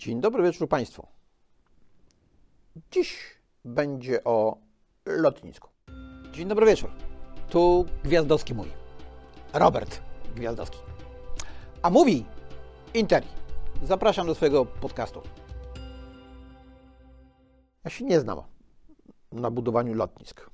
[0.00, 1.06] Dzień dobry wieczór Państwu.
[2.90, 3.18] Dziś
[3.64, 4.56] będzie o
[5.06, 5.68] lotnisku.
[6.32, 6.90] Dzień dobry wieczór.
[7.50, 8.70] Tu Gwiazdowski mówi.
[9.52, 10.00] Robert
[10.34, 10.78] Gwiazdowski.
[11.82, 12.26] A mówi
[12.94, 13.26] Interi.
[13.82, 15.22] Zapraszam do swojego podcastu.
[17.84, 18.42] Ja się nie znam
[19.32, 20.50] na budowaniu lotnisk.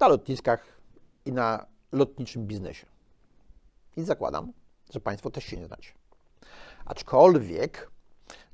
[0.00, 0.80] Na lotniskach
[1.24, 2.86] i na lotniczym biznesie.
[3.96, 4.52] I zakładam,
[4.92, 5.92] że Państwo też się nie znacie.
[6.84, 7.95] Aczkolwiek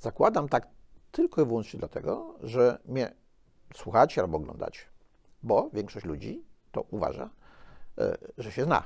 [0.03, 0.69] zakładam tak
[1.13, 3.15] tylko i wyłącznie dlatego, że mnie
[3.75, 4.81] słuchacie albo oglądacie,
[5.43, 7.31] bo większość ludzi to uważa,
[7.99, 8.83] e, że się zna.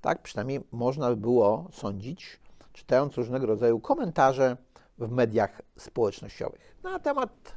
[0.00, 2.40] Tak przynajmniej można by było sądzić,
[2.72, 4.56] czytając różnego rodzaju komentarze
[4.98, 7.56] w mediach społecznościowych na temat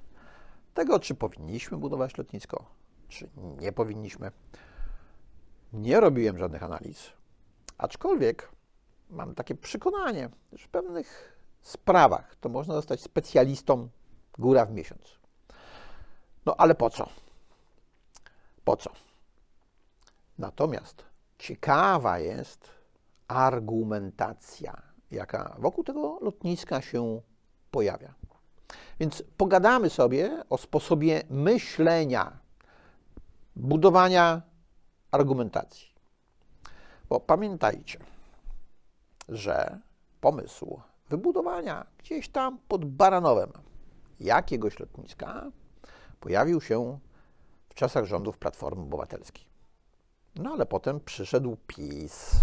[0.73, 2.65] tego, czy powinniśmy budować lotnisko,
[3.07, 3.29] czy
[3.59, 4.31] nie powinniśmy.
[5.73, 7.09] Nie robiłem żadnych analiz,
[7.77, 8.51] aczkolwiek
[9.09, 13.89] mam takie przekonanie, że w pewnych sprawach to można zostać specjalistą
[14.37, 15.19] góra w miesiąc.
[16.45, 17.09] No ale po co?
[18.63, 18.89] Po co?
[20.37, 21.05] Natomiast
[21.37, 22.69] ciekawa jest
[23.27, 27.21] argumentacja, jaka wokół tego lotniska się
[27.71, 28.13] pojawia.
[28.99, 32.39] Więc pogadamy sobie o sposobie myślenia,
[33.55, 34.41] budowania
[35.11, 35.87] argumentacji.
[37.09, 37.99] Bo pamiętajcie,
[39.29, 39.79] że
[40.21, 43.51] pomysł wybudowania gdzieś tam pod Baranowem
[44.19, 45.51] jakiegoś lotniska
[46.19, 46.99] pojawił się
[47.69, 49.45] w czasach rządów Platformy Obywatelskiej.
[50.35, 52.35] No ale potem przyszedł PiS.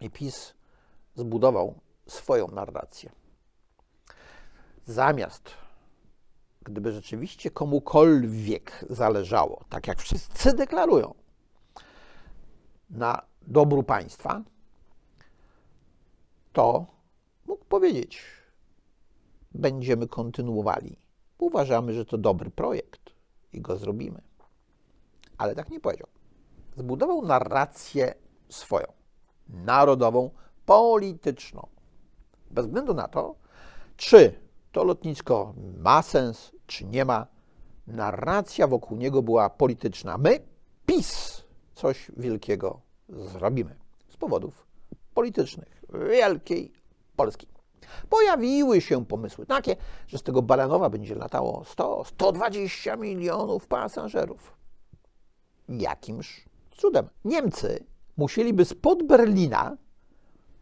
[0.00, 0.54] I PiS
[1.14, 1.74] zbudował
[2.06, 3.10] swoją narrację.
[4.84, 5.50] Zamiast,
[6.62, 11.14] gdyby rzeczywiście komukolwiek zależało, tak jak wszyscy deklarują,
[12.90, 14.42] na dobru państwa,
[16.52, 16.97] to
[17.48, 18.22] mógł powiedzieć:
[19.52, 20.98] Będziemy kontynuowali.
[21.38, 23.10] Uważamy, że to dobry projekt
[23.52, 24.22] i go zrobimy.
[25.38, 26.08] Ale tak nie powiedział.
[26.76, 28.14] Zbudował narrację
[28.48, 28.86] swoją,
[29.48, 30.30] narodową,
[30.66, 31.66] polityczną.
[32.50, 33.34] Bez względu na to,
[33.96, 34.40] czy
[34.72, 37.26] to lotnisko ma sens, czy nie ma,
[37.86, 40.18] narracja wokół niego była polityczna.
[40.18, 40.40] My,
[40.86, 41.42] PiS,
[41.74, 43.76] coś wielkiego zrobimy
[44.08, 44.66] z powodów
[45.14, 46.72] politycznych wielkiej
[47.18, 47.46] Polski.
[48.08, 54.56] Pojawiły się pomysły takie, że z tego Baranowa będzie latało 100-120 milionów pasażerów.
[55.68, 57.08] Jakimż cudem?
[57.24, 57.84] Niemcy
[58.16, 59.76] musieliby spod Berlina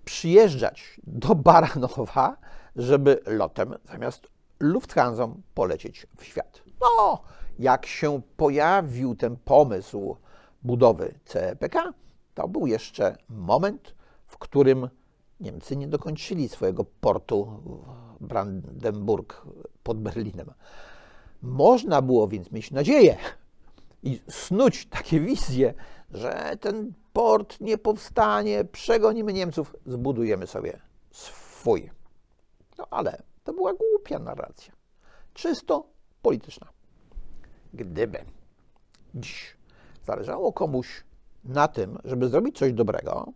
[0.05, 2.37] przyjeżdżać do Baranowa,
[2.77, 4.27] żeby lotem zamiast
[4.61, 6.62] Lufthansa polecieć w świat.
[6.81, 7.23] No,
[7.59, 10.17] jak się pojawił ten pomysł
[10.62, 11.93] budowy CPK,
[12.34, 13.94] to był jeszcze moment,
[14.27, 14.88] w którym
[15.41, 17.60] Niemcy nie dokończyli swojego portu
[18.20, 19.42] Brandenburg
[19.82, 20.50] pod Berlinem.
[21.42, 23.16] Można było więc mieć nadzieję
[24.02, 25.75] i snuć takie wizje,
[26.10, 30.80] że ten port nie powstanie, przegonimy Niemców, zbudujemy sobie
[31.10, 31.91] swój.
[32.78, 34.72] No ale to była głupia narracja,
[35.34, 35.86] czysto
[36.22, 36.66] polityczna.
[37.75, 38.25] Gdyby
[39.14, 39.56] dziś
[40.06, 41.04] zależało komuś
[41.44, 43.32] na tym, żeby zrobić coś dobrego,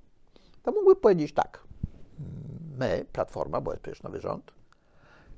[0.62, 1.69] to mógłby powiedzieć tak.
[2.78, 4.52] My, Platforma, bo jest przecież nowy rząd,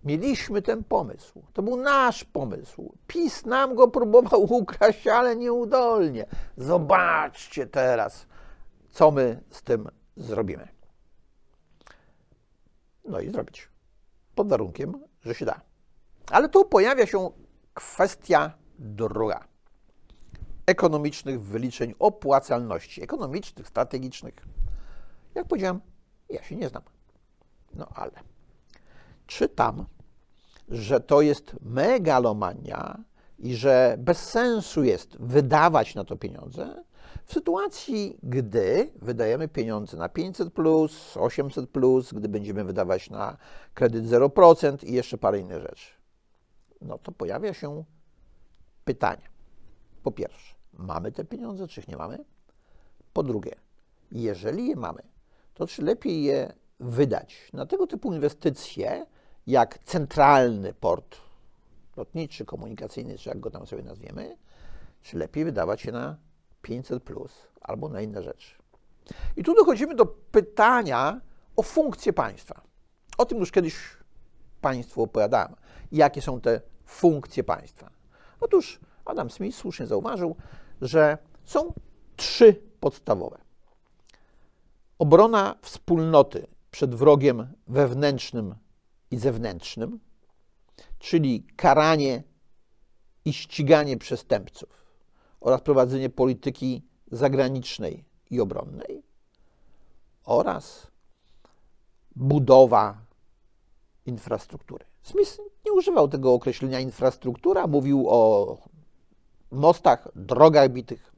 [0.04, 1.42] mieliśmy ten pomysł.
[1.52, 2.94] To był nasz pomysł.
[3.06, 6.26] PiS nam go próbował ukraść, ale nieudolnie.
[6.56, 8.26] Zobaczcie teraz,
[8.90, 10.68] co my z tym zrobimy.
[13.04, 13.68] No i zrobić.
[14.34, 15.60] Pod warunkiem, że się da.
[16.30, 17.30] Ale tu pojawia się
[17.74, 19.52] kwestia druga
[20.66, 24.34] ekonomicznych wyliczeń opłacalności, ekonomicznych, strategicznych.
[25.34, 25.80] Jak powiedziałem,
[26.32, 26.82] ja się nie znam.
[27.74, 28.12] No ale
[29.26, 29.86] czytam,
[30.68, 32.98] że to jest megalomania
[33.38, 36.84] i że bez sensu jest wydawać na to pieniądze
[37.24, 43.36] w sytuacji, gdy wydajemy pieniądze na 500, plus, 800, plus, gdy będziemy wydawać na
[43.74, 45.90] kredyt 0% i jeszcze parę innych rzeczy.
[46.80, 47.84] No to pojawia się
[48.84, 49.28] pytanie.
[50.02, 52.24] Po pierwsze, mamy te pieniądze, czy ich nie mamy?
[53.12, 53.54] Po drugie,
[54.12, 55.02] jeżeli je mamy,
[55.54, 59.06] to czy lepiej je wydać na tego typu inwestycje,
[59.46, 61.16] jak centralny port
[61.96, 64.36] lotniczy, komunikacyjny, czy jak go tam sobie nazwiemy,
[65.02, 66.16] czy lepiej wydawać je na
[66.62, 68.54] 500 plus albo na inne rzeczy.
[69.36, 71.20] I tu dochodzimy do pytania
[71.56, 72.62] o funkcję państwa.
[73.18, 73.74] O tym już kiedyś
[74.62, 75.54] Państwu opowiadałem.
[75.92, 77.90] Jakie są te funkcje państwa?
[78.40, 80.36] Otóż Adam Smith słusznie zauważył,
[80.82, 81.72] że są
[82.16, 83.38] trzy podstawowe.
[85.02, 88.54] Obrona wspólnoty przed wrogiem wewnętrznym
[89.10, 90.00] i zewnętrznym,
[90.98, 92.22] czyli karanie
[93.24, 94.86] i ściganie przestępców
[95.40, 99.02] oraz prowadzenie polityki zagranicznej i obronnej
[100.24, 100.86] oraz
[102.16, 102.98] budowa
[104.06, 104.84] infrastruktury.
[105.02, 108.58] Smith nie używał tego określenia infrastruktura, mówił o
[109.50, 111.12] mostach, drogach bitych.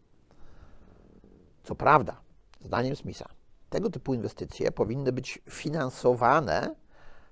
[1.65, 2.21] Co prawda,
[2.61, 3.29] zdaniem Smitha,
[3.75, 6.75] tego typu inwestycje powinny być finansowane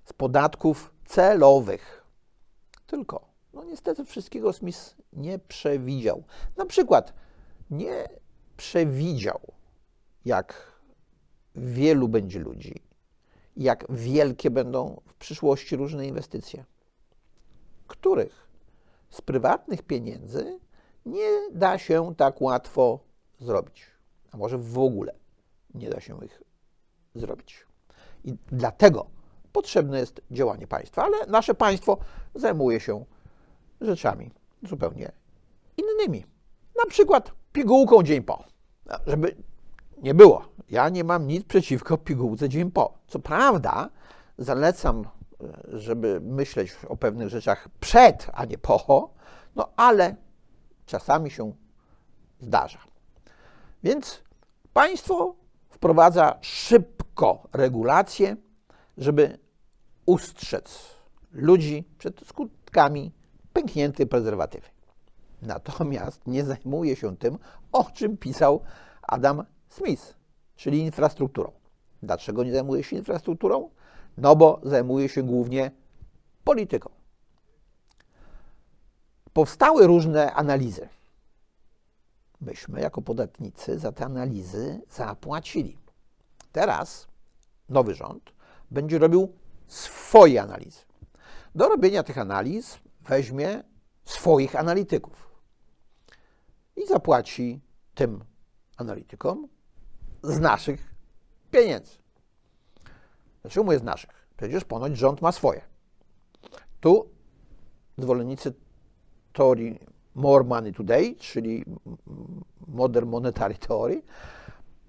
[0.04, 2.04] z podatków celowych.
[2.86, 6.24] Tylko, no niestety wszystkiego Smith nie przewidział.
[6.56, 7.12] Na przykład
[7.70, 8.08] nie
[8.56, 9.40] przewidział,
[10.24, 10.72] jak
[11.54, 12.82] wielu będzie ludzi,
[13.56, 16.64] jak wielkie będą w przyszłości różne inwestycje,
[17.86, 18.48] których
[19.10, 20.60] z prywatnych pieniędzy
[21.06, 22.98] nie da się tak łatwo
[23.40, 23.86] zrobić,
[24.30, 25.21] a może w ogóle
[25.74, 26.42] nie da się ich
[27.14, 27.66] zrobić.
[28.24, 29.06] I dlatego
[29.52, 31.98] potrzebne jest działanie państwa, ale nasze państwo
[32.34, 33.04] zajmuje się
[33.80, 34.30] rzeczami
[34.62, 35.12] zupełnie
[35.76, 36.24] innymi.
[36.84, 38.44] Na przykład pigułką dzień po.
[39.06, 39.36] Żeby
[40.02, 40.44] nie było.
[40.70, 42.98] Ja nie mam nic przeciwko pigułce dzień po.
[43.06, 43.90] Co prawda,
[44.38, 45.04] zalecam,
[45.68, 49.10] żeby myśleć o pewnych rzeczach przed, a nie po,
[49.56, 50.16] no ale
[50.86, 51.52] czasami się
[52.40, 52.78] zdarza.
[53.82, 54.22] Więc
[54.72, 55.34] państwo
[55.82, 58.36] wprowadza szybko regulacje,
[58.98, 59.38] żeby
[60.06, 60.96] ustrzec
[61.32, 63.12] ludzi przed skutkami
[63.52, 64.66] pękniętej prezerwatywy.
[65.42, 67.38] Natomiast nie zajmuje się tym,
[67.72, 68.60] o czym pisał
[69.02, 70.14] Adam Smith,
[70.56, 71.52] czyli infrastrukturą.
[72.02, 73.70] Dlaczego nie zajmuje się infrastrukturą?
[74.18, 75.70] No bo zajmuje się głównie
[76.44, 76.90] polityką.
[79.32, 80.88] Powstały różne analizy.
[82.42, 85.78] Myśmy, jako podatnicy, za te analizy zapłacili.
[86.52, 87.08] Teraz
[87.68, 88.32] nowy rząd
[88.70, 89.32] będzie robił
[89.66, 90.80] swoje analizy.
[91.54, 93.64] Do robienia tych analiz weźmie
[94.04, 95.32] swoich analityków
[96.76, 97.60] i zapłaci
[97.94, 98.24] tym
[98.76, 99.48] analitykom
[100.22, 100.94] z naszych
[101.50, 101.98] pieniędzy.
[103.42, 104.10] Dlaczego mówię z naszych?
[104.36, 105.60] Przecież ponoć rząd ma swoje.
[106.80, 107.10] Tu
[107.98, 108.54] zwolennicy
[109.32, 111.64] teorii More Money Today, czyli
[112.68, 114.02] Modern Monetary Theory,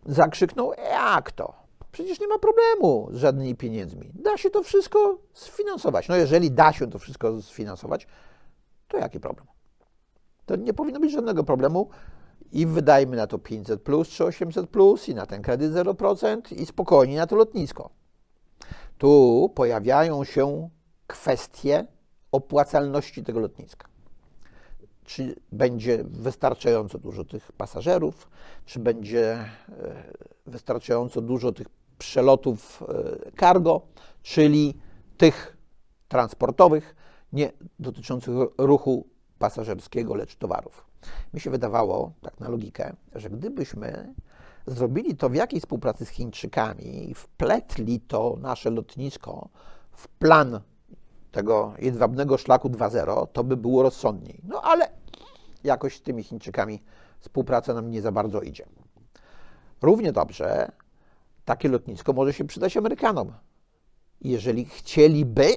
[0.06, 1.54] zakrzyknął, jak to?
[1.92, 4.12] Przecież nie ma problemu z żadnymi pieniędzmi.
[4.14, 6.08] Da się to wszystko sfinansować.
[6.08, 8.08] No jeżeli da się to wszystko sfinansować,
[8.88, 9.48] to jaki problem?
[10.46, 11.90] To nie powinno być żadnego problemu
[12.52, 16.66] i wydajmy na to 500 plus czy 800 plus i na ten kredyt 0% i
[16.66, 17.90] spokojnie na to lotnisko.
[18.98, 20.70] Tu pojawiają się
[21.08, 21.88] kwestie
[22.32, 23.93] opłacalności tego lotniska.
[25.04, 28.30] Czy będzie wystarczająco dużo tych pasażerów,
[28.66, 29.48] czy będzie e,
[30.46, 31.68] wystarczająco dużo tych
[31.98, 33.82] przelotów e, cargo,
[34.22, 34.74] czyli
[35.18, 35.58] tych
[36.08, 36.96] transportowych,
[37.34, 39.08] nie dotyczących ruchu
[39.40, 40.86] pasażerskiego, lecz towarów.
[41.34, 44.14] Mi się wydawało, tak na logikę, że gdybyśmy
[44.68, 49.50] zrobili to w jakiejś współpracy z Chińczykami i wpletli to nasze lotnisko
[49.92, 50.60] w plan
[51.34, 54.42] tego jedwabnego szlaku 2.0, to by było rozsądniej.
[54.44, 54.90] No ale
[55.64, 56.84] jakoś z tymi Chińczykami
[57.20, 58.66] współpraca nam nie za bardzo idzie.
[59.82, 60.72] Równie dobrze
[61.46, 63.34] takie lotnisko może się przydać Amerykanom,
[64.22, 65.48] jeżeli chcieliby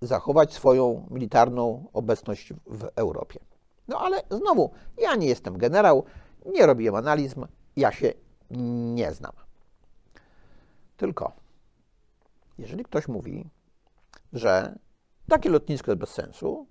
[0.00, 3.40] zachować swoją militarną obecność w Europie.
[3.88, 6.04] No ale znowu, ja nie jestem generał,
[6.46, 7.34] nie robiłem analiz,
[7.76, 8.12] ja się
[8.50, 9.32] nie znam.
[10.96, 11.32] Tylko,
[12.58, 13.50] jeżeli ktoś mówi,
[14.32, 14.78] że
[15.28, 16.66] takie lotnisko jest bez sensu,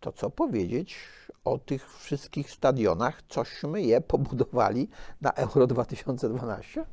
[0.00, 0.96] to co powiedzieć
[1.44, 4.88] o tych wszystkich stadionach, cośmy je pobudowali
[5.20, 6.84] na Euro 2012?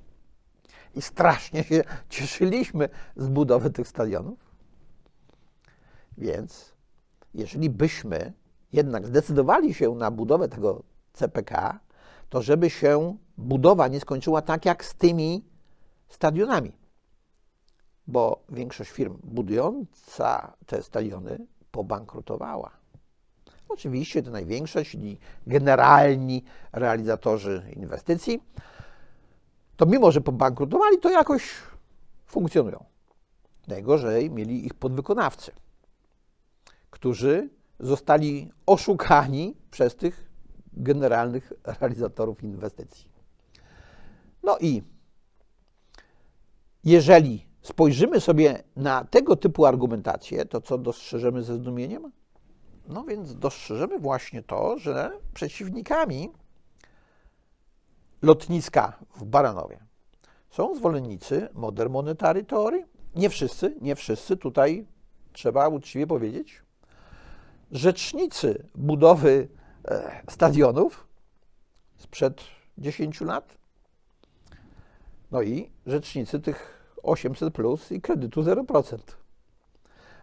[0.95, 4.39] I strasznie się cieszyliśmy z budowy tych stadionów.
[6.17, 6.73] Więc
[7.33, 8.33] jeżeli byśmy
[8.73, 10.83] jednak zdecydowali się na budowę tego
[11.13, 11.79] CPK,
[12.29, 15.45] to żeby się budowa nie skończyła tak jak z tymi
[16.07, 16.80] stadionami.
[18.11, 22.71] Bo większość firm budująca te stadiony pobankrutowała.
[23.69, 28.43] Oczywiście te największe, czyli generalni realizatorzy inwestycji,
[29.77, 31.53] to mimo, że pobankrutowali, to jakoś
[32.25, 32.85] funkcjonują.
[33.67, 35.51] Najgorzej mieli ich podwykonawcy,
[36.89, 37.49] którzy
[37.79, 40.31] zostali oszukani przez tych
[40.73, 43.09] generalnych realizatorów inwestycji.
[44.43, 44.83] No i
[46.83, 52.11] jeżeli spojrzymy sobie na tego typu argumentację, to co dostrzeżemy ze zdumieniem?
[52.87, 56.31] No więc dostrzeżemy właśnie to, że przeciwnikami
[58.21, 59.79] lotniska w Baranowie
[60.49, 62.85] są zwolennicy Modern Monetary Theory.
[63.15, 64.85] Nie wszyscy, nie wszyscy tutaj
[65.33, 66.61] trzeba uczciwie powiedzieć,
[67.71, 69.47] rzecznicy budowy
[69.85, 71.07] e, stadionów
[71.97, 72.41] sprzed
[72.77, 73.57] 10 lat,
[75.31, 78.97] no i rzecznicy tych 800 plus i kredytu 0%.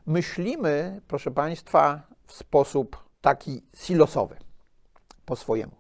[0.06, 4.36] Myślimy, proszę Państwa, w sposób taki silosowy,
[5.24, 5.76] po swojemu.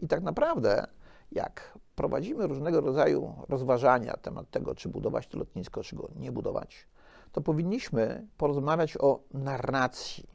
[0.00, 0.86] I tak naprawdę,
[1.32, 6.32] jak prowadzimy różnego rodzaju rozważania na temat tego, czy budować to lotnisko, czy go nie
[6.32, 6.86] budować,
[7.32, 10.28] to powinniśmy porozmawiać o narracji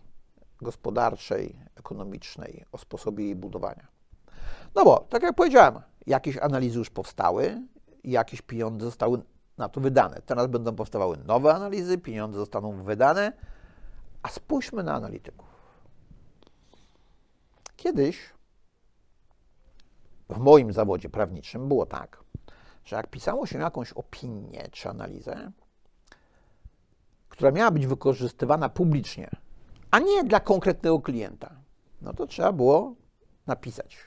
[0.62, 3.88] gospodarczej, ekonomicznej, o sposobie jej budowania.
[4.76, 7.62] No bo, tak jak powiedziałem, jakieś analizy już powstały,
[8.04, 9.22] jakieś pieniądze zostały
[9.58, 10.22] na to wydane.
[10.26, 13.32] Teraz będą powstawały nowe analizy, pieniądze zostaną wydane,
[14.24, 15.48] a spójrzmy na analityków.
[17.76, 18.34] Kiedyś
[20.30, 22.24] w moim zawodzie prawniczym było tak,
[22.86, 25.52] że jak pisało się jakąś opinię czy analizę,
[27.30, 29.30] która miała być wykorzystywana publicznie,
[29.92, 31.56] a nie dla konkretnego klienta,
[32.02, 32.96] no to trzeba było
[33.48, 33.98] napisać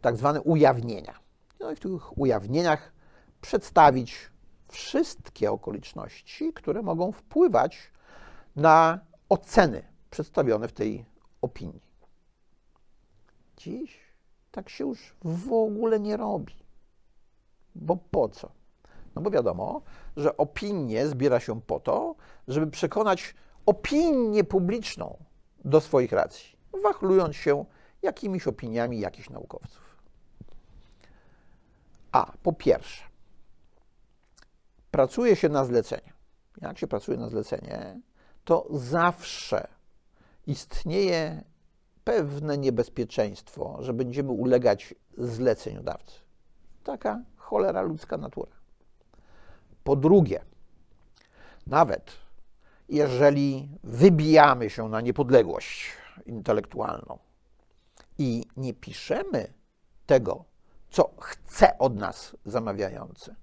[0.00, 1.14] tak zwane ujawnienia.
[1.60, 2.92] No i w tych ujawnieniach
[3.40, 4.31] przedstawić
[4.72, 7.78] wszystkie okoliczności, które mogą wpływać
[8.56, 11.04] na oceny przedstawione w tej
[11.42, 11.82] opinii.
[13.56, 14.00] Dziś
[14.50, 16.54] tak się już w ogóle nie robi.
[17.74, 18.52] Bo po co?
[19.14, 19.82] No bo wiadomo,
[20.16, 22.14] że opinię zbiera się po to,
[22.48, 23.34] żeby przekonać
[23.66, 25.16] opinię publiczną
[25.64, 27.64] do swoich racji, wachlując się
[28.02, 29.96] jakimiś opiniami jakichś naukowców.
[32.12, 33.04] A po pierwsze,
[34.92, 36.12] pracuje się na zlecenie.
[36.60, 38.00] Jak się pracuje na zlecenie,
[38.44, 39.68] to zawsze
[40.46, 41.44] istnieje
[42.04, 46.20] pewne niebezpieczeństwo, że będziemy ulegać zleceniodawcy.
[46.84, 48.52] Taka cholera ludzka natura.
[49.84, 50.44] Po drugie,
[51.66, 52.12] nawet
[52.88, 55.90] jeżeli wybijamy się na niepodległość
[56.26, 57.18] intelektualną
[58.18, 59.52] i nie piszemy
[60.06, 60.44] tego,
[60.90, 63.34] co chce od nas zamawiający,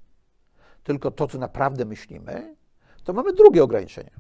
[0.84, 2.56] tylko to, co naprawdę myślimy,
[3.04, 4.12] to mamy drugie ograniczenie.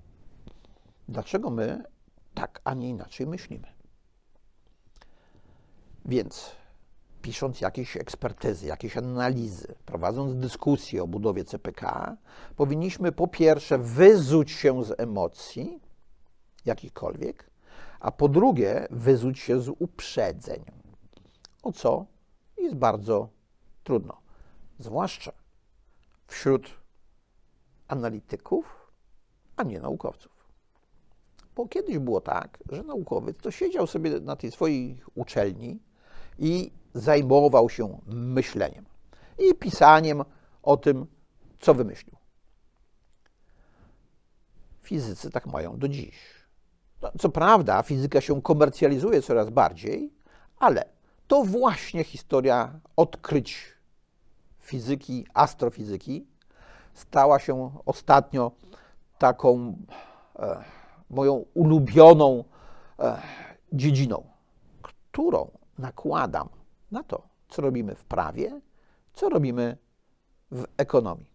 [1.08, 1.84] Dlaczego my
[2.34, 3.68] tak, a nie inaczej myślimy?
[6.06, 6.51] Więc
[7.22, 12.18] pisząc jakieś ekspertyzy, jakieś analizy, prowadząc dyskusję o budowie CPK,
[12.56, 15.80] powinniśmy po pierwsze wyzuć się z emocji
[16.66, 17.50] jakichkolwiek,
[18.00, 20.66] a po drugie wyzuć się z uprzedzeń,
[21.63, 22.06] o co
[22.58, 23.30] jest bardzo
[23.84, 24.18] trudno,
[24.80, 25.32] zwłaszcza
[26.29, 26.69] wśród
[27.88, 28.91] analityków,
[29.57, 30.31] a nie naukowców.
[31.55, 35.79] Bo kiedyś było tak, że naukowiec to siedział sobie na tej swojej uczelni
[36.39, 38.86] i zajmował się myśleniem
[39.39, 40.24] i pisaniem
[40.63, 41.05] o tym,
[41.59, 42.15] co wymyślił.
[44.81, 46.15] Fizycy tak mają do dziś.
[47.01, 50.13] No, co prawda, fizyka się komercjalizuje coraz bardziej,
[50.57, 50.86] ale
[51.27, 53.78] to właśnie historia odkryć
[54.69, 56.27] fizyki, astrofizyki
[56.93, 58.51] stała się ostatnio
[59.17, 59.75] taką
[60.39, 60.63] e,
[61.09, 62.43] moją ulubioną
[62.99, 63.21] e,
[63.73, 64.23] dziedziną,
[64.81, 66.49] którą nakładam
[66.91, 68.61] na to, co robimy w prawie,
[69.13, 69.77] co robimy
[70.51, 71.31] w ekonomii.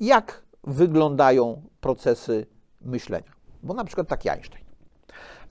[0.00, 2.46] Jak wyglądają procesy
[2.80, 3.32] myślenia?
[3.62, 4.64] Bo na przykład taki Einstein.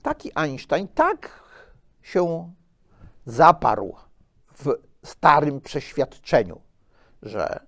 [0.02, 1.42] Taki Einstein tak
[2.02, 2.52] się
[3.26, 3.96] zaparł
[4.52, 4.74] w
[5.04, 6.60] starym przeświadczeniu,
[7.24, 7.66] że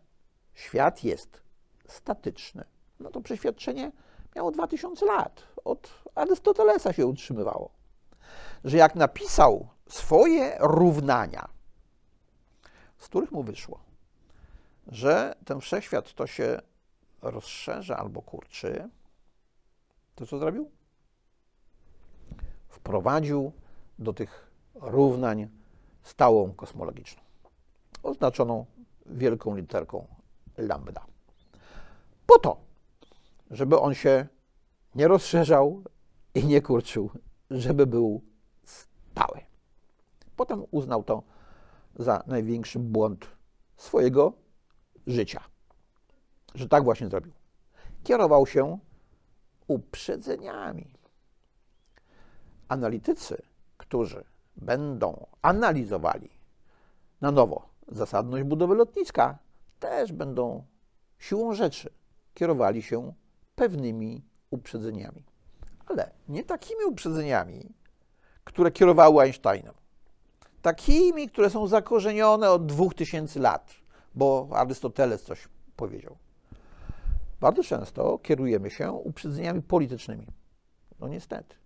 [0.55, 1.43] świat jest
[1.89, 2.65] statyczny.
[3.01, 3.93] No to przeświadczenie
[4.37, 5.43] miało 2000 lat.
[5.65, 7.71] Od Arystotelesa się utrzymywało.
[8.65, 11.49] Że jak napisał swoje równania,
[12.99, 13.81] z których mu wyszło,
[14.87, 16.61] że ten wszechświat to się
[17.23, 18.89] rozszerza albo kurczy,
[20.15, 20.71] to co zrobił?
[22.69, 23.53] Wprowadził
[23.99, 25.49] do tych równań
[26.03, 27.23] stałą kosmologiczną,
[28.03, 28.67] oznaczoną
[29.11, 30.07] wielką literką
[30.57, 31.07] lambda.
[32.27, 32.57] Po to,
[33.51, 34.27] żeby on się
[34.95, 35.83] nie rozszerzał
[36.35, 37.11] i nie kurczył,
[37.51, 38.23] żeby był
[38.65, 39.41] stały.
[40.37, 41.23] Potem uznał to
[41.97, 43.27] za największy błąd
[43.77, 44.33] swojego
[45.07, 45.41] życia,
[46.55, 47.33] że tak właśnie zrobił.
[48.05, 48.79] Kierował się
[49.67, 50.95] uprzedzeniami.
[52.69, 53.43] Analitycy,
[53.77, 54.25] którzy
[54.57, 56.31] będą analizowali
[57.21, 59.38] na nowo zasadność budowy lotniska,
[59.78, 60.64] też będą
[61.19, 61.90] siłą rzeczy
[62.35, 63.12] kierowali się
[63.55, 65.25] pewnymi uprzedzeniami.
[65.87, 67.75] Ale nie takimi uprzedzeniami,
[68.45, 69.75] które kierowały Einsteinem.
[70.62, 73.75] Takimi, które są zakorzenione od 2000 lat,
[74.14, 76.16] bo Arystoteles coś powiedział.
[77.40, 80.26] bardzo często kierujemy się uprzedzeniami politycznymi.
[81.00, 81.57] No niestety.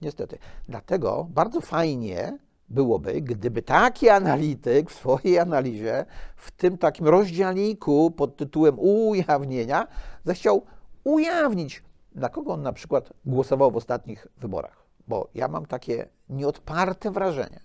[0.00, 0.38] Niestety.
[0.68, 6.04] Dlatego bardzo fajnie byłoby, gdyby taki analityk w swojej analizie,
[6.36, 9.86] w tym takim rozdziałniku pod tytułem ujawnienia,
[10.24, 10.62] zechciał
[11.04, 11.82] ujawnić,
[12.14, 14.86] na kogo on na przykład głosował w ostatnich wyborach.
[15.08, 17.60] Bo ja mam takie nieodparte wrażenie,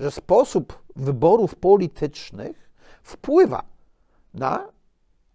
[0.00, 2.70] że sposób wyborów politycznych
[3.02, 3.62] wpływa
[4.34, 4.68] na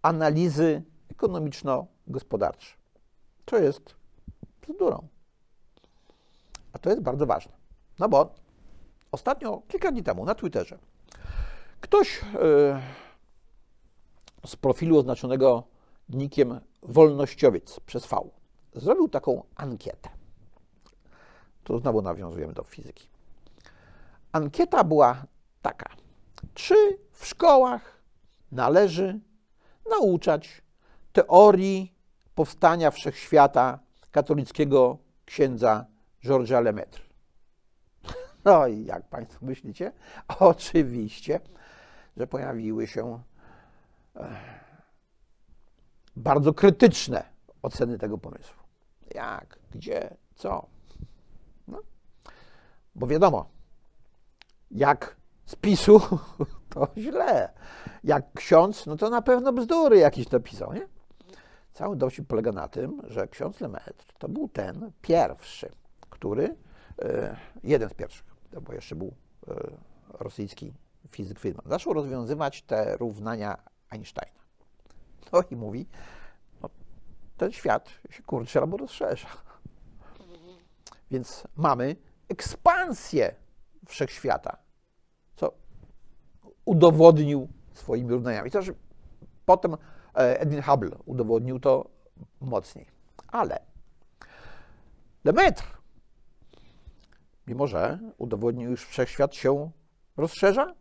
[0.02, 2.76] analizy ekonomiczno-gospodarcze.
[3.44, 3.94] To jest
[4.68, 5.08] bzdurą.
[6.72, 7.52] A to jest bardzo ważne.
[7.98, 8.34] No bo
[9.12, 10.78] ostatnio, kilka dni temu na Twitterze,
[11.80, 12.28] ktoś yy,
[14.46, 15.62] z profilu oznaczonego
[16.08, 18.30] nikiem wolnościowiec przez V
[18.74, 20.08] zrobił taką ankietę.
[21.64, 23.08] Tu znowu nawiązujemy do fizyki.
[24.32, 25.24] Ankieta była
[25.62, 25.90] taka.
[26.54, 28.02] Czy w szkołach
[28.52, 29.20] należy
[29.90, 30.62] nauczać
[31.12, 31.94] teorii
[32.34, 33.78] powstania wszechświata
[34.10, 35.86] katolickiego księdza
[36.24, 37.07] Georgesa Lemaitre?
[38.44, 39.92] No i jak Państwo myślicie?
[40.38, 41.40] Oczywiście,
[42.16, 43.20] że pojawiły się
[46.16, 47.24] bardzo krytyczne
[47.62, 48.62] oceny tego pomysłu.
[49.14, 50.66] Jak, gdzie, co?
[51.68, 51.78] No.
[52.94, 53.48] Bo wiadomo,
[54.70, 55.16] jak
[55.46, 56.00] z PiSu,
[56.74, 57.52] to źle.
[58.04, 60.88] Jak ksiądz, no to na pewno bzdury jakieś napisał, nie?
[61.72, 65.70] Cały dowcip polega na tym, że ksiądz Lemaitre to był ten pierwszy,
[66.10, 66.54] który, e,
[67.62, 68.24] jeden z pierwszych,
[68.62, 69.14] bo jeszcze był
[69.48, 69.54] e,
[70.10, 70.74] rosyjski
[71.10, 73.58] fizyk Friedman, zaczął rozwiązywać te równania
[73.90, 74.38] Einsteina.
[75.32, 75.86] No i mówi,
[76.62, 76.70] no,
[77.36, 79.28] ten świat się kurczy albo rozszerza.
[81.10, 81.96] Więc mamy
[82.28, 83.34] ekspansję
[83.86, 84.56] wszechświata,
[85.36, 85.52] co
[86.64, 88.50] udowodnił swoimi równaniami.
[88.50, 88.72] To, że
[89.46, 91.90] potem e, Edwin Hubble udowodnił to
[92.40, 92.86] mocniej.
[93.28, 93.60] Ale
[95.24, 95.66] Lemaitre,
[97.48, 99.70] mimo że udowodnił, iż wszechświat się
[100.16, 100.74] rozszerza,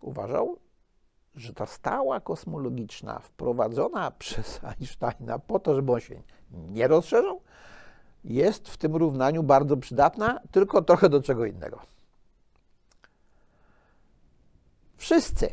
[0.00, 0.58] uważał,
[1.34, 7.40] że ta stała kosmologiczna wprowadzona przez Einsteina po to, żeby on się nie rozszerzał,
[8.24, 11.80] jest w tym równaniu bardzo przydatna, tylko trochę do czego innego.
[14.96, 15.50] Wszyscy,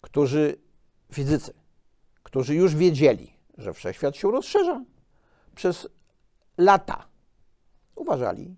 [0.00, 0.56] którzy,
[1.12, 1.54] fizycy,
[2.22, 4.84] którzy już wiedzieli, że wszechświat się rozszerza,
[5.54, 5.88] przez
[6.58, 7.06] lata
[7.94, 8.56] uważali,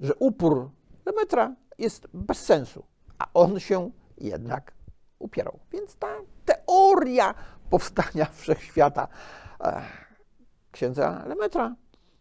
[0.00, 0.70] że upór
[1.06, 2.84] Lemetra jest bez sensu,
[3.18, 4.72] a on się jednak
[5.18, 5.58] upierał.
[5.72, 7.34] Więc ta teoria
[7.70, 9.08] powstania wszechświata
[9.60, 9.82] e,
[10.72, 11.76] księdza Lemetra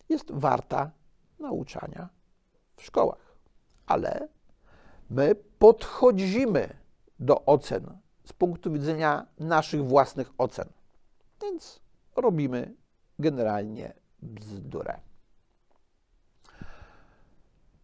[0.10, 0.92] jest warta
[1.40, 2.10] nauczania
[2.76, 3.36] w szkołach.
[3.86, 4.28] Ale
[5.10, 6.70] my podchodzimy
[7.20, 10.70] do ocen z punktu widzenia naszych własnych ocen.
[11.42, 11.80] Więc
[12.16, 12.74] robimy
[13.20, 15.00] generalnie bzdurę.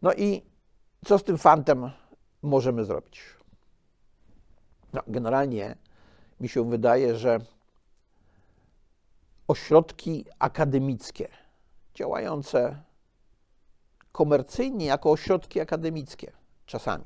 [0.06, 0.42] No i
[1.06, 1.92] co z tym fantem
[2.42, 3.22] możemy zrobić?
[4.94, 5.76] No, generalnie
[6.40, 7.40] mi się wydaje, że
[9.48, 11.28] ośrodki akademickie
[11.96, 12.82] działające
[14.12, 16.32] komercyjnie jako ośrodki akademickie
[16.66, 17.06] czasami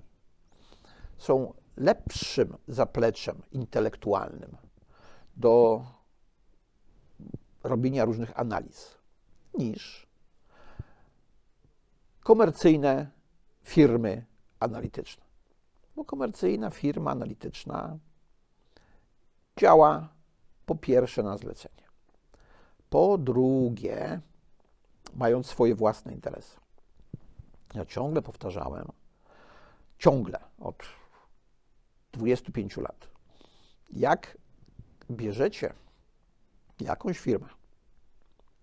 [1.17, 4.57] są lepszym zapleczem intelektualnym
[5.38, 5.85] do
[7.63, 8.97] robienia różnych analiz
[9.53, 10.08] niż
[12.23, 13.12] komercyjne
[13.63, 14.25] firmy
[14.60, 15.25] analityczne.
[15.95, 17.97] Bo komercyjna firma analityczna
[19.60, 20.10] działa
[20.65, 21.84] po pierwsze na zlecenie,
[22.89, 24.21] po drugie,
[25.15, 26.58] mając swoje własne interesy.
[27.73, 28.88] Ja ciągle powtarzałem,
[29.97, 30.84] ciągle od
[32.12, 33.08] 25 lat,
[33.89, 34.38] jak
[35.12, 35.73] bierzecie
[36.79, 37.47] jakąś firmę,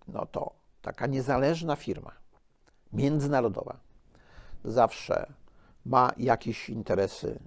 [0.08, 2.12] no to taka niezależna firma,
[2.96, 3.80] międzynarodowa,
[4.64, 5.32] zawsze
[5.86, 7.38] ma jakieś interesy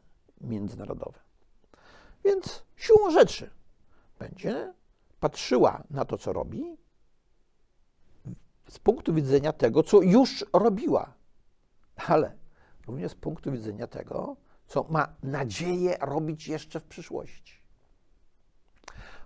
[0.41, 1.19] międzynarodowe.
[2.25, 3.49] Więc siłą rzeczy
[4.19, 4.73] będzie
[5.19, 6.77] patrzyła na to, co robi,
[8.69, 11.13] z punktu widzenia tego, co już robiła,
[12.07, 12.38] ale
[12.88, 14.35] również z punktu widzenia tego,
[14.67, 17.53] co ma nadzieję robić jeszcze w przyszłości.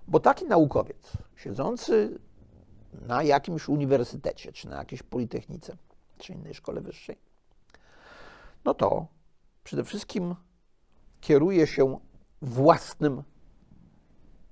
[0.07, 2.19] Bo taki naukowiec, siedzący
[2.93, 5.77] na jakimś uniwersytecie, czy na jakiejś politechnice,
[6.17, 7.17] czy innej szkole wyższej,
[8.65, 9.07] no to
[9.63, 10.35] przede wszystkim
[11.21, 11.99] kieruje się
[12.41, 13.23] własnym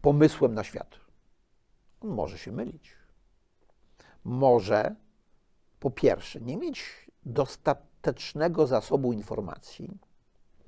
[0.02, 1.00] pomysłem na świat.
[2.02, 2.96] On może się mylić.
[4.24, 4.96] Może
[5.80, 6.84] po pierwsze nie mieć
[7.26, 10.00] dostatecznego zasobu informacji,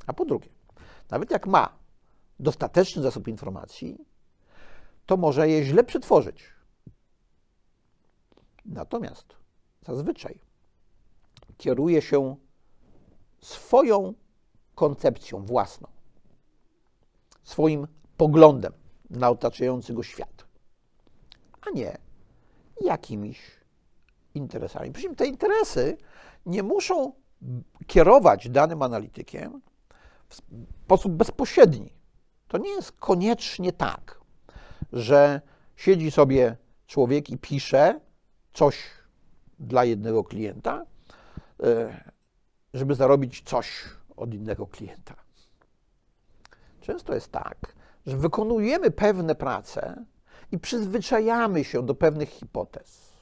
[0.08, 0.49] a po drugie,
[1.10, 1.77] nawet jak ma
[2.39, 4.06] dostateczny zasób informacji,
[5.06, 6.43] to może je źle przetworzyć.
[8.65, 9.36] Natomiast
[9.82, 10.39] zazwyczaj
[11.57, 12.35] kieruje się
[13.41, 14.13] swoją
[14.75, 15.87] koncepcją własną,
[17.43, 17.87] swoim
[18.17, 18.73] poglądem
[19.09, 20.45] na otaczający go świat,
[21.61, 21.97] a nie
[22.81, 23.39] jakimiś
[24.35, 24.91] interesami.
[24.91, 25.97] Przy czym te interesy
[26.45, 27.13] nie muszą
[27.87, 29.61] kierować danym analitykiem
[30.27, 30.35] w
[30.85, 31.93] sposób bezpośredni.
[32.47, 34.21] To nie jest koniecznie tak,
[34.93, 35.41] że
[35.75, 37.99] siedzi sobie człowiek i pisze
[38.53, 38.77] coś
[39.59, 40.85] dla jednego klienta,
[42.73, 43.84] żeby zarobić coś
[44.17, 45.15] od innego klienta.
[46.82, 50.06] Często jest tak, że wykonujemy pewne prace
[50.52, 53.13] i przyzwyczajamy się do pewnych hipotez.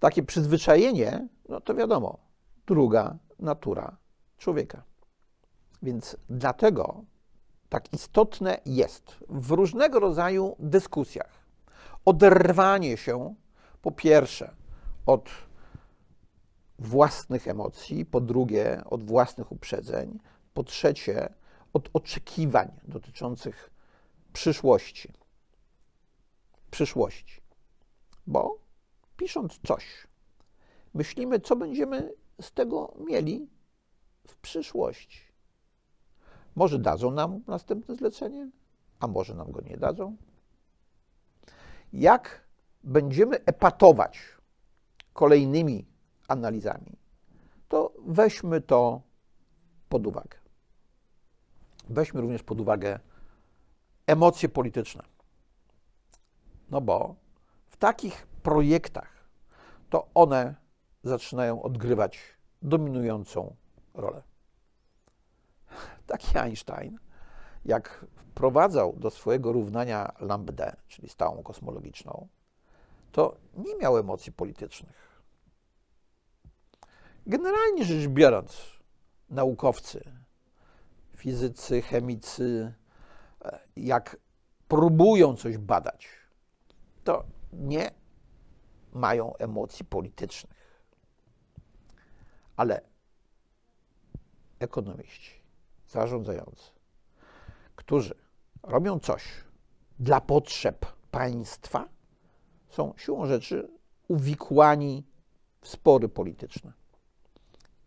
[0.00, 2.18] Takie przyzwyczajenie, no to wiadomo,
[2.66, 3.96] druga natura
[4.38, 4.82] człowieka.
[5.82, 7.04] Więc dlatego
[7.68, 11.46] tak istotne jest w różnego rodzaju dyskusjach
[12.06, 13.34] oderwanie się
[13.82, 14.54] po pierwsze
[15.06, 15.28] od
[16.78, 20.18] własnych emocji, po drugie od własnych uprzedzeń,
[20.54, 21.34] po trzecie
[21.72, 23.70] od oczekiwań dotyczących
[24.32, 25.12] przyszłości.
[26.70, 27.40] Przyszłości.
[28.26, 28.58] Bo
[29.16, 30.06] pisząc coś,
[30.94, 33.48] myślimy, co będziemy z tego mieli
[34.28, 35.20] w przyszłości.
[36.54, 38.50] Może dadzą nam następne zlecenie,
[39.00, 40.16] a może nam go nie dadzą.
[41.92, 42.46] Jak
[42.84, 44.18] będziemy epatować
[45.12, 45.86] kolejnymi
[46.28, 46.98] analizami,
[47.68, 49.00] to weźmy to
[49.88, 50.38] pod uwagę.
[51.88, 53.00] Weźmy również pod uwagę
[54.06, 55.02] emocje polityczne.
[56.70, 57.14] No bo
[57.68, 59.28] w takich projektach
[59.90, 60.54] to one
[61.02, 62.18] zaczynają odgrywać
[62.62, 63.56] dominującą
[63.94, 64.22] rolę.
[66.06, 66.98] Taki Einstein,
[67.64, 72.28] jak wprowadzał do swojego równania lambda, czyli stałą kosmologiczną,
[73.12, 75.05] to nie miał emocji politycznych.
[77.26, 78.62] Generalnie rzecz biorąc,
[79.30, 80.04] naukowcy,
[81.16, 82.74] fizycy, chemicy,
[83.44, 84.16] e, jak
[84.68, 86.08] próbują coś badać,
[87.04, 87.90] to nie
[88.92, 90.80] mają emocji politycznych.
[92.56, 92.80] Ale
[94.58, 95.30] ekonomiści,
[95.88, 96.70] zarządzający,
[97.76, 98.14] którzy
[98.62, 99.24] robią coś
[99.98, 101.88] dla potrzeb państwa,
[102.68, 103.70] są siłą rzeczy
[104.08, 105.04] uwikłani
[105.60, 106.72] w spory polityczne.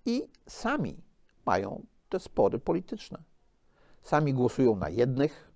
[0.05, 1.03] I sami
[1.45, 3.23] mają te spory polityczne.
[4.01, 5.51] Sami głosują na jednych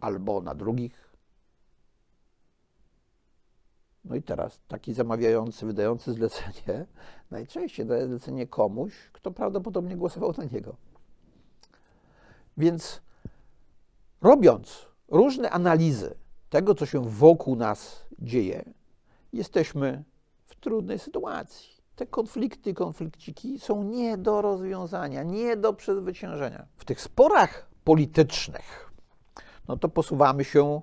[0.00, 1.08] albo na drugich.
[4.04, 6.86] No i teraz taki zamawiający, wydający zlecenie
[7.30, 10.76] najczęściej daje zlecenie komuś, kto prawdopodobnie głosował na niego.
[12.56, 13.02] Więc
[14.20, 16.14] robiąc różne analizy
[16.50, 18.64] tego, co się wokół nas dzieje,
[19.32, 20.04] jesteśmy
[20.46, 21.77] w trudnej sytuacji.
[21.98, 26.66] Te konflikty, konflikciki są nie do rozwiązania, nie do przezwyciężenia.
[26.76, 28.92] W tych sporach politycznych,
[29.68, 30.80] no to posuwamy się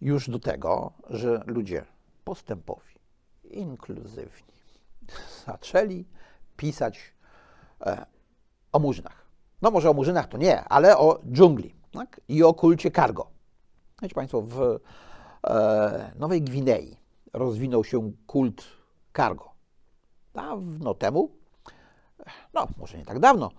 [0.00, 1.84] już do tego, że ludzie
[2.24, 2.94] postępowi,
[3.44, 4.54] inkluzywni,
[5.46, 6.04] zaczęli
[6.56, 7.14] pisać
[7.80, 8.06] e,
[8.72, 9.26] o murzynach.
[9.62, 12.20] No może o murzynach to nie, ale o dżungli tak?
[12.28, 13.30] i o kulcie cargo.
[14.02, 14.80] Wiecie Państwo, w
[15.44, 16.96] e, Nowej Gwinei
[17.32, 18.64] rozwinął się kult
[19.16, 19.57] cargo.
[20.38, 21.30] Dawno temu,
[22.54, 23.50] no może nie tak dawno,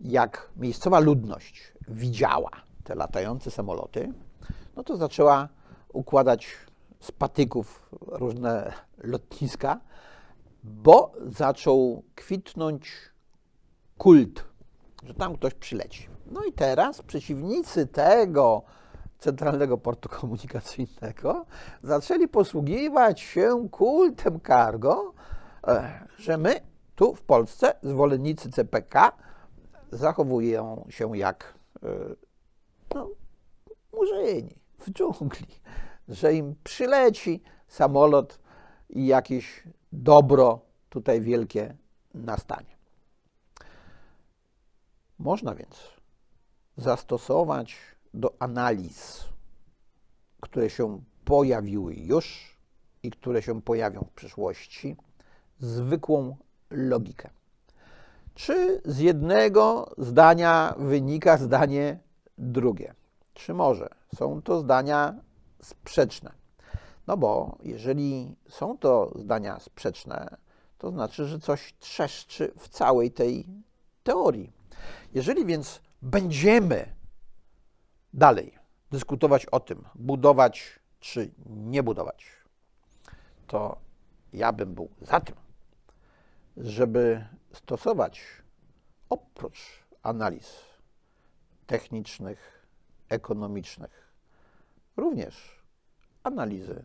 [0.00, 2.50] jak miejscowa ludność widziała
[2.84, 4.12] te latające samoloty,
[4.76, 5.48] no to zaczęła
[5.92, 6.46] układać
[7.00, 9.80] z patyków różne lotniska,
[10.64, 12.92] bo zaczął kwitnąć
[13.98, 14.44] kult,
[15.02, 16.08] że tam ktoś przyleci.
[16.26, 18.62] No i teraz przeciwnicy tego
[19.18, 21.46] Centralnego Portu Komunikacyjnego
[21.82, 25.12] zaczęli posługiwać się kultem cargo,
[26.18, 26.60] że my
[26.96, 29.12] tu w Polsce, zwolennicy CPK,
[29.92, 31.88] zachowują się jak e,
[32.94, 33.10] no,
[33.92, 35.46] murzyni w dżungli,
[36.08, 38.38] że im przyleci samolot
[38.90, 41.76] i jakieś dobro tutaj wielkie
[42.14, 42.76] nastanie.
[45.18, 45.76] Można więc
[46.76, 47.76] zastosować
[48.14, 49.24] do analiz,
[50.40, 52.56] które się pojawiły już
[53.02, 54.96] i które się pojawią w przyszłości,
[55.60, 56.36] zwykłą
[56.70, 57.30] logikę.
[58.34, 61.98] Czy z jednego zdania wynika zdanie
[62.38, 62.94] drugie?
[63.34, 65.14] Czy może są to zdania
[65.62, 66.32] sprzeczne?
[67.06, 70.36] No bo jeżeli są to zdania sprzeczne,
[70.78, 73.46] to znaczy, że coś trzeszczy w całej tej
[74.02, 74.52] teorii.
[75.14, 76.94] Jeżeli więc będziemy
[78.14, 78.58] dalej
[78.90, 82.26] dyskutować o tym, budować czy nie budować,
[83.46, 83.76] to
[84.32, 85.36] ja bym był za tym,
[86.56, 88.22] żeby stosować
[89.08, 89.58] oprócz
[90.02, 90.64] analiz
[91.66, 92.66] technicznych,
[93.08, 94.12] ekonomicznych,
[94.96, 95.62] również
[96.22, 96.84] analizy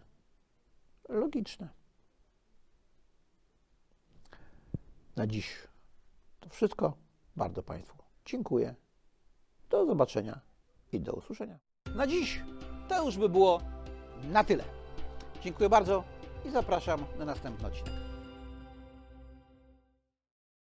[1.10, 1.70] logiczne.
[5.16, 5.68] Na dziś
[6.40, 6.94] to wszystko.
[7.36, 8.76] Bardzo Państwu dziękuję.
[9.70, 10.40] Do zobaczenia
[10.92, 11.60] i do usłyszenia.
[11.96, 12.42] Na dziś
[12.90, 13.62] to już by było
[14.24, 14.64] na tyle.
[15.42, 16.04] Dziękuję bardzo
[16.46, 18.11] i zapraszam na następny odcinek.